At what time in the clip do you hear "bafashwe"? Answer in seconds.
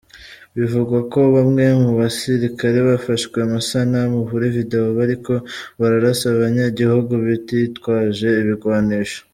2.89-3.37